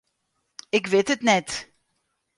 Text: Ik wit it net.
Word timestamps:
Ik 0.77 0.85
wit 0.91 1.09
it 1.13 1.21
net. 1.29 1.49